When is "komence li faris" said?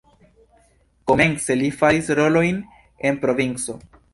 1.11-2.09